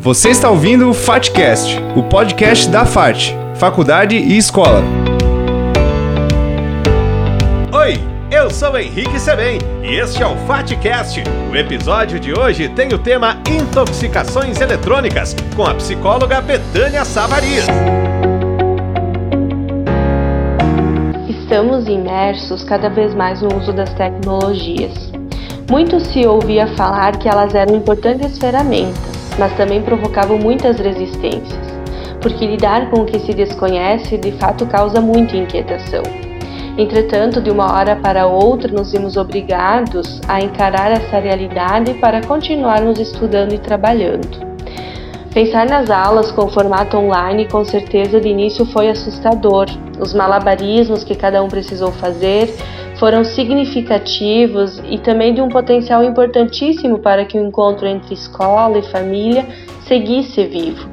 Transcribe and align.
Você 0.00 0.28
está 0.28 0.48
ouvindo 0.48 0.88
o 0.88 0.94
FATCast, 0.94 1.76
o 1.96 2.04
podcast 2.04 2.68
da 2.68 2.86
FAT, 2.86 3.34
Faculdade 3.56 4.16
e 4.16 4.38
Escola. 4.38 4.80
Oi, 7.72 7.98
eu 8.30 8.48
sou 8.48 8.78
Henrique 8.78 9.18
Sebem 9.18 9.58
e 9.82 9.96
este 9.96 10.22
é 10.22 10.26
o 10.26 10.36
FATCast. 10.46 11.24
O 11.50 11.56
episódio 11.56 12.20
de 12.20 12.32
hoje 12.32 12.68
tem 12.68 12.94
o 12.94 12.98
tema 12.98 13.38
Intoxicações 13.50 14.60
Eletrônicas, 14.60 15.34
com 15.56 15.64
a 15.64 15.74
psicóloga 15.74 16.40
Betânia 16.40 17.04
Savarias. 17.04 17.66
Estamos 21.28 21.88
imersos 21.88 22.62
cada 22.62 22.88
vez 22.88 23.12
mais 23.14 23.42
no 23.42 23.52
uso 23.52 23.72
das 23.72 23.92
tecnologias. 23.94 25.10
Muito 25.68 25.98
se 25.98 26.24
ouvia 26.24 26.68
falar 26.76 27.18
que 27.18 27.28
elas 27.28 27.52
eram 27.52 27.74
importantes 27.74 28.38
ferramentas, 28.38 29.17
mas 29.38 29.56
também 29.56 29.82
provocavam 29.82 30.38
muitas 30.38 30.78
resistências, 30.78 31.58
porque 32.20 32.46
lidar 32.46 32.90
com 32.90 33.02
o 33.02 33.04
que 33.04 33.18
se 33.20 33.32
desconhece 33.32 34.18
de 34.18 34.32
fato 34.32 34.66
causa 34.66 35.00
muita 35.00 35.36
inquietação. 35.36 36.02
Entretanto, 36.76 37.40
de 37.40 37.50
uma 37.50 37.72
hora 37.72 37.96
para 37.96 38.26
outra, 38.26 38.72
nos 38.72 38.92
vimos 38.92 39.16
obrigados 39.16 40.20
a 40.28 40.40
encarar 40.40 40.92
essa 40.92 41.18
realidade 41.18 41.94
para 41.94 42.24
continuarmos 42.24 43.00
estudando 43.00 43.52
e 43.52 43.58
trabalhando. 43.58 44.57
Pensar 45.38 45.66
nas 45.68 45.88
aulas 45.88 46.32
com 46.32 46.48
formato 46.48 46.96
online 46.96 47.46
com 47.46 47.64
certeza 47.64 48.20
de 48.20 48.26
início 48.26 48.66
foi 48.66 48.88
assustador. 48.88 49.66
Os 50.00 50.12
malabarismos 50.12 51.04
que 51.04 51.14
cada 51.14 51.40
um 51.44 51.46
precisou 51.46 51.92
fazer 51.92 52.52
foram 52.98 53.22
significativos 53.22 54.82
e 54.90 54.98
também 54.98 55.32
de 55.32 55.40
um 55.40 55.48
potencial 55.48 56.02
importantíssimo 56.02 56.98
para 56.98 57.24
que 57.24 57.38
o 57.38 57.46
encontro 57.46 57.86
entre 57.86 58.14
escola 58.14 58.78
e 58.78 58.90
família 58.90 59.46
seguisse 59.86 60.44
vivo. 60.44 60.88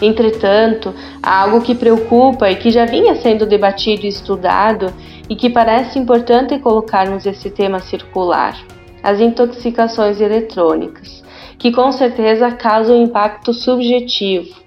Entretanto, 0.00 0.94
algo 1.22 1.60
que 1.60 1.74
preocupa 1.74 2.50
e 2.50 2.56
que 2.56 2.70
já 2.70 2.86
vinha 2.86 3.14
sendo 3.16 3.44
debatido 3.44 4.06
e 4.06 4.08
estudado 4.08 4.90
e 5.28 5.36
que 5.36 5.50
parece 5.50 5.98
importante 5.98 6.58
colocarmos 6.60 7.26
esse 7.26 7.50
tema 7.50 7.78
circular: 7.78 8.56
as 9.02 9.20
intoxicações 9.20 10.18
eletrônicas 10.18 11.22
que 11.62 11.70
com 11.70 11.92
certeza 11.92 12.50
causa 12.50 12.92
um 12.92 13.04
impacto 13.04 13.54
subjetivo. 13.54 14.60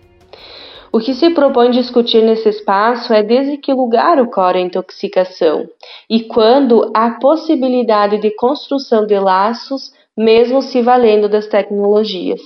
O 0.94 1.00
que 1.02 1.14
se 1.14 1.30
propõe 1.32 1.70
discutir 1.70 2.24
nesse 2.24 2.48
espaço 2.48 3.14
é 3.14 3.22
desde 3.22 3.58
que 3.58 3.74
lugar 3.74 4.18
ocorre 4.18 4.60
a 4.60 4.62
intoxicação 4.62 5.68
e 6.10 6.22
quando 6.22 6.90
há 6.96 7.20
possibilidade 7.20 8.18
de 8.18 8.32
construção 8.32 9.06
de 9.06 9.20
laços, 9.20 9.92
mesmo 10.16 10.62
se 10.62 10.82
valendo 10.82 11.28
das 11.28 11.48
tecnologias. 11.48 12.40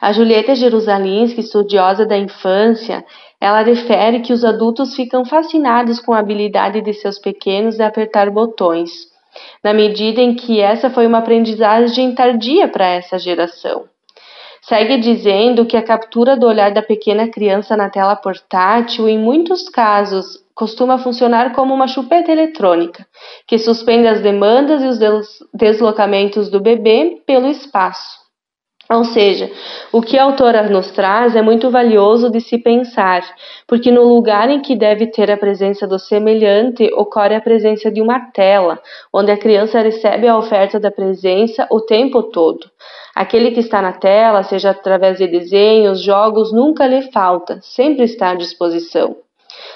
A 0.00 0.12
Julieta 0.12 0.54
Jerusalinski, 0.54 1.40
estudiosa 1.40 2.06
da 2.06 2.16
infância, 2.16 3.04
ela 3.40 3.62
refere 3.62 4.20
que 4.20 4.32
os 4.32 4.44
adultos 4.44 4.94
ficam 4.94 5.24
fascinados 5.24 5.98
com 5.98 6.12
a 6.12 6.20
habilidade 6.20 6.80
de 6.80 6.94
seus 6.94 7.18
pequenos 7.18 7.74
de 7.74 7.82
apertar 7.82 8.30
botões 8.30 9.15
na 9.62 9.72
medida 9.72 10.20
em 10.20 10.34
que 10.34 10.60
essa 10.60 10.90
foi 10.90 11.06
uma 11.06 11.18
aprendizagem 11.18 12.14
tardia 12.14 12.68
para 12.68 12.86
essa 12.86 13.18
geração. 13.18 13.84
Segue 14.62 14.98
dizendo 14.98 15.64
que 15.64 15.76
a 15.76 15.82
captura 15.82 16.36
do 16.36 16.46
olhar 16.46 16.72
da 16.72 16.82
pequena 16.82 17.28
criança 17.28 17.76
na 17.76 17.88
tela 17.88 18.16
portátil, 18.16 19.08
em 19.08 19.16
muitos 19.16 19.68
casos, 19.68 20.44
costuma 20.56 20.98
funcionar 20.98 21.54
como 21.54 21.72
uma 21.72 21.86
chupeta 21.86 22.32
eletrônica, 22.32 23.06
que 23.46 23.58
suspende 23.58 24.08
as 24.08 24.20
demandas 24.20 24.82
e 24.82 24.86
os 24.86 24.98
deslocamentos 25.54 26.48
do 26.48 26.58
bebê 26.58 27.22
pelo 27.24 27.48
espaço. 27.48 28.25
Ou 28.88 29.04
seja, 29.04 29.50
o 29.90 30.00
que 30.00 30.16
a 30.16 30.22
autora 30.22 30.62
nos 30.68 30.92
traz 30.92 31.34
é 31.34 31.42
muito 31.42 31.70
valioso 31.70 32.30
de 32.30 32.40
se 32.40 32.56
pensar, 32.56 33.22
porque 33.66 33.90
no 33.90 34.04
lugar 34.04 34.48
em 34.48 34.60
que 34.60 34.76
deve 34.76 35.08
ter 35.08 35.28
a 35.28 35.36
presença 35.36 35.88
do 35.88 35.98
semelhante, 35.98 36.88
ocorre 36.94 37.34
a 37.34 37.40
presença 37.40 37.90
de 37.90 38.00
uma 38.00 38.30
tela, 38.30 38.80
onde 39.12 39.32
a 39.32 39.36
criança 39.36 39.80
recebe 39.80 40.28
a 40.28 40.38
oferta 40.38 40.78
da 40.78 40.90
presença 40.90 41.66
o 41.68 41.80
tempo 41.80 42.22
todo. 42.24 42.70
Aquele 43.12 43.50
que 43.50 43.60
está 43.60 43.82
na 43.82 43.92
tela, 43.92 44.44
seja 44.44 44.70
através 44.70 45.18
de 45.18 45.26
desenhos, 45.26 46.00
jogos, 46.00 46.52
nunca 46.52 46.86
lhe 46.86 47.10
falta, 47.10 47.58
sempre 47.62 48.04
está 48.04 48.30
à 48.30 48.34
disposição. 48.34 49.16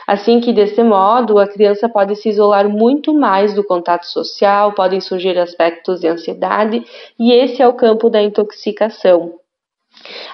Assim 0.07 0.41
que, 0.41 0.53
desse 0.53 0.83
modo, 0.83 1.39
a 1.39 1.47
criança 1.47 1.89
pode 1.89 2.17
se 2.17 2.29
isolar 2.29 2.69
muito 2.69 3.15
mais 3.15 3.55
do 3.55 3.65
contato 3.65 4.05
social, 4.05 4.73
podem 4.73 5.01
surgir 5.01 5.39
aspectos 5.39 6.01
de 6.01 6.09
ansiedade, 6.09 6.85
e 7.19 7.33
esse 7.33 7.63
é 7.63 7.69
o 7.69 7.75
campo 7.75 8.11
da 8.11 8.23
intoxicação. 8.23 9.35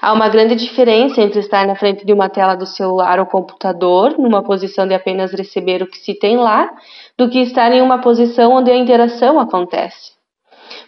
Há 0.01 0.12
uma 0.12 0.29
grande 0.29 0.55
diferença 0.55 1.21
entre 1.21 1.41
estar 1.41 1.67
na 1.67 1.75
frente 1.75 2.05
de 2.05 2.12
uma 2.12 2.29
tela 2.29 2.55
do 2.55 2.67
celular 2.67 3.19
ou 3.19 3.27
computador, 3.27 4.19
numa 4.19 4.43
posição 4.43 4.87
de 4.87 4.95
apenas 4.95 5.33
receber 5.33 5.83
o 5.83 5.87
que 5.87 5.99
se 5.99 6.15
tem 6.15 6.37
lá, 6.37 6.71
do 7.17 7.28
que 7.28 7.41
estar 7.41 7.73
em 7.73 7.81
uma 7.81 8.01
posição 8.01 8.53
onde 8.53 8.71
a 8.71 8.77
interação 8.77 9.41
acontece. 9.41 10.16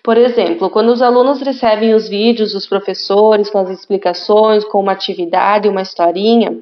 Por 0.03 0.16
exemplo, 0.16 0.70
quando 0.70 0.91
os 0.91 1.03
alunos 1.03 1.41
recebem 1.41 1.94
os 1.94 2.09
vídeos 2.09 2.53
dos 2.53 2.66
professores 2.66 3.50
com 3.50 3.59
as 3.59 3.70
explicações, 3.70 4.64
com 4.64 4.81
uma 4.81 4.92
atividade, 4.92 5.69
uma 5.69 5.82
historinha, 5.82 6.59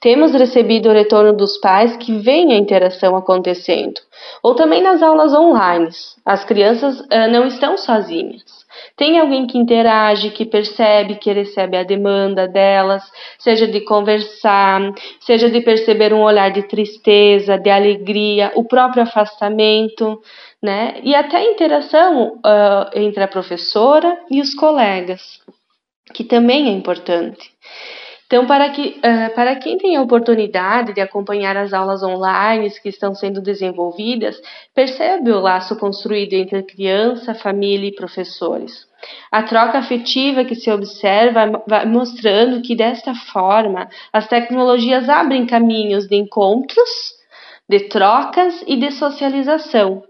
temos 0.00 0.32
recebido 0.32 0.88
o 0.88 0.92
retorno 0.92 1.32
dos 1.32 1.56
pais 1.58 1.96
que 1.96 2.18
veem 2.18 2.52
a 2.52 2.58
interação 2.58 3.16
acontecendo. 3.16 4.00
Ou 4.42 4.54
também 4.54 4.82
nas 4.82 5.02
aulas 5.02 5.32
online. 5.32 5.88
As 6.24 6.44
crianças 6.44 7.00
uh, 7.00 7.30
não 7.30 7.46
estão 7.46 7.76
sozinhas. 7.76 8.42
Tem 8.96 9.18
alguém 9.18 9.46
que 9.46 9.58
interage, 9.58 10.30
que 10.30 10.44
percebe, 10.44 11.16
que 11.16 11.32
recebe 11.32 11.76
a 11.76 11.82
demanda 11.82 12.46
delas, 12.48 13.02
seja 13.38 13.66
de 13.66 13.80
conversar, 13.80 14.92
seja 15.20 15.50
de 15.50 15.60
perceber 15.60 16.12
um 16.12 16.22
olhar 16.22 16.50
de 16.50 16.62
tristeza, 16.62 17.58
de 17.58 17.70
alegria, 17.70 18.52
o 18.54 18.64
próprio 18.64 19.02
afastamento 19.02 20.20
né? 20.64 20.98
E 21.02 21.14
até 21.14 21.36
a 21.36 21.44
interação 21.44 22.36
uh, 22.36 22.98
entre 22.98 23.22
a 23.22 23.28
professora 23.28 24.18
e 24.30 24.40
os 24.40 24.54
colegas, 24.54 25.38
que 26.14 26.24
também 26.24 26.68
é 26.68 26.70
importante. 26.70 27.53
Então, 28.26 28.46
para, 28.46 28.70
que, 28.70 29.00
uh, 29.00 29.34
para 29.34 29.54
quem 29.56 29.76
tem 29.76 29.96
a 29.96 30.02
oportunidade 30.02 30.94
de 30.94 31.00
acompanhar 31.00 31.56
as 31.56 31.72
aulas 31.72 32.02
online 32.02 32.70
que 32.82 32.88
estão 32.88 33.14
sendo 33.14 33.40
desenvolvidas, 33.40 34.40
percebe 34.74 35.30
o 35.30 35.40
laço 35.40 35.76
construído 35.76 36.32
entre 36.32 36.62
criança, 36.62 37.34
família 37.34 37.88
e 37.88 37.94
professores. 37.94 38.86
A 39.30 39.42
troca 39.42 39.78
afetiva 39.78 40.44
que 40.44 40.54
se 40.54 40.70
observa 40.70 41.62
vai 41.66 41.84
mostrando 41.84 42.62
que, 42.62 42.74
desta 42.74 43.14
forma, 43.14 43.88
as 44.12 44.26
tecnologias 44.26 45.08
abrem 45.08 45.44
caminhos 45.44 46.08
de 46.08 46.16
encontros, 46.16 46.88
de 47.68 47.80
trocas 47.88 48.64
e 48.66 48.76
de 48.76 48.90
socialização, 48.90 50.02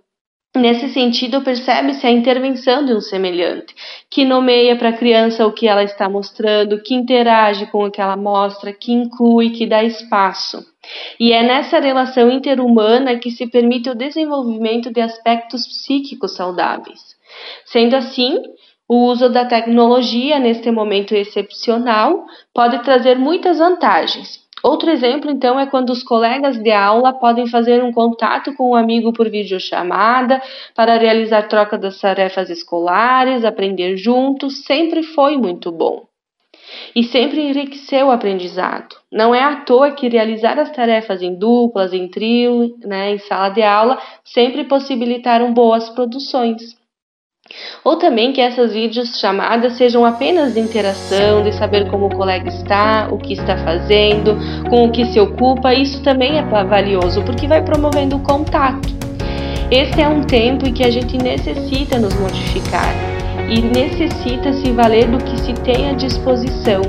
Nesse 0.56 0.88
sentido, 0.90 1.42
percebe-se 1.42 2.06
a 2.06 2.10
intervenção 2.10 2.84
de 2.84 2.94
um 2.94 3.00
semelhante, 3.00 3.74
que 4.08 4.24
nomeia 4.24 4.76
para 4.76 4.90
a 4.90 4.96
criança 4.96 5.44
o 5.44 5.52
que 5.52 5.66
ela 5.66 5.82
está 5.82 6.08
mostrando, 6.08 6.80
que 6.80 6.94
interage 6.94 7.66
com 7.66 7.84
o 7.84 7.90
que 7.90 8.00
ela 8.00 8.16
mostra, 8.16 8.72
que 8.72 8.92
inclui, 8.92 9.50
que 9.50 9.66
dá 9.66 9.82
espaço. 9.82 10.64
E 11.18 11.32
é 11.32 11.42
nessa 11.42 11.80
relação 11.80 12.30
interhumana 12.30 13.18
que 13.18 13.32
se 13.32 13.48
permite 13.48 13.90
o 13.90 13.96
desenvolvimento 13.96 14.92
de 14.92 15.00
aspectos 15.00 15.66
psíquicos 15.66 16.36
saudáveis. 16.36 17.00
Sendo 17.64 17.96
assim, 17.96 18.40
o 18.88 19.06
uso 19.06 19.28
da 19.28 19.44
tecnologia 19.44 20.38
neste 20.38 20.70
momento 20.70 21.16
excepcional 21.16 22.26
pode 22.54 22.78
trazer 22.84 23.18
muitas 23.18 23.58
vantagens, 23.58 24.38
Outro 24.64 24.90
exemplo, 24.90 25.30
então, 25.30 25.60
é 25.60 25.66
quando 25.66 25.90
os 25.90 26.02
colegas 26.02 26.56
de 26.56 26.72
aula 26.72 27.12
podem 27.12 27.46
fazer 27.46 27.84
um 27.84 27.92
contato 27.92 28.54
com 28.54 28.70
um 28.70 28.74
amigo 28.74 29.12
por 29.12 29.28
videochamada 29.28 30.40
para 30.74 30.96
realizar 30.96 31.48
troca 31.48 31.76
das 31.76 32.00
tarefas 32.00 32.48
escolares, 32.48 33.44
aprender 33.44 33.98
juntos, 33.98 34.64
sempre 34.64 35.02
foi 35.02 35.36
muito 35.36 35.70
bom. 35.70 36.04
E 36.96 37.04
sempre 37.04 37.42
enriqueceu 37.42 38.06
o 38.06 38.10
aprendizado. 38.10 38.96
Não 39.12 39.34
é 39.34 39.42
à 39.42 39.56
toa 39.56 39.90
que 39.90 40.08
realizar 40.08 40.58
as 40.58 40.70
tarefas 40.70 41.20
em 41.20 41.34
duplas, 41.34 41.92
em 41.92 42.08
trio, 42.08 42.74
né, 42.86 43.12
em 43.12 43.18
sala 43.18 43.50
de 43.50 43.62
aula, 43.62 43.98
sempre 44.24 44.64
possibilitaram 44.64 45.52
boas 45.52 45.90
produções. 45.90 46.74
Ou 47.84 47.96
também 47.96 48.32
que 48.32 48.40
essas 48.40 48.72
vídeos 48.72 49.18
chamadas 49.20 49.76
sejam 49.76 50.06
apenas 50.06 50.54
de 50.54 50.60
interação, 50.60 51.42
de 51.42 51.52
saber 51.52 51.86
como 51.90 52.06
o 52.06 52.16
colega 52.16 52.48
está, 52.48 53.08
o 53.10 53.18
que 53.18 53.34
está 53.34 53.58
fazendo, 53.58 54.38
com 54.70 54.86
o 54.86 54.90
que 54.90 55.04
se 55.12 55.20
ocupa, 55.20 55.74
isso 55.74 56.02
também 56.02 56.38
é 56.38 56.42
valioso 56.42 57.22
porque 57.22 57.46
vai 57.46 57.62
promovendo 57.62 58.16
o 58.16 58.20
contato. 58.20 58.88
Esse 59.70 60.00
é 60.00 60.08
um 60.08 60.22
tempo 60.22 60.66
em 60.66 60.72
que 60.72 60.82
a 60.82 60.90
gente 60.90 61.18
necessita 61.18 61.98
nos 61.98 62.14
modificar 62.14 62.94
e 63.50 63.60
necessita 63.60 64.50
se 64.54 64.72
valer 64.72 65.06
do 65.08 65.18
que 65.18 65.38
se 65.40 65.52
tem 65.52 65.90
à 65.90 65.92
disposição 65.92 66.80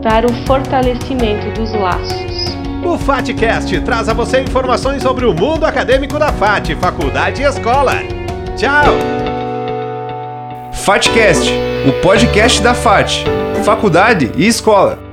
para 0.00 0.24
o 0.24 0.32
fortalecimento 0.46 1.50
dos 1.58 1.72
laços. 1.74 2.28
O 2.84 2.96
FATCast 2.96 3.80
traz 3.80 4.08
a 4.08 4.14
você 4.14 4.40
informações 4.40 5.02
sobre 5.02 5.26
o 5.26 5.34
mundo 5.34 5.64
acadêmico 5.64 6.16
da 6.16 6.32
FAT, 6.32 6.76
faculdade 6.76 7.42
e 7.42 7.44
escola. 7.44 7.94
Tchau! 8.56 9.27
FATCast, 10.88 11.52
o 11.86 12.00
podcast 12.00 12.62
da 12.62 12.72
FAT, 12.72 13.22
Faculdade 13.62 14.32
e 14.38 14.46
Escola. 14.46 15.07